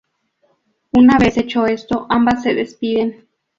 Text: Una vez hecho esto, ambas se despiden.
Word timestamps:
Una 0.93 1.19
vez 1.19 1.37
hecho 1.37 1.67
esto, 1.67 2.07
ambas 2.09 2.41
se 2.41 2.55
despiden. 2.55 3.27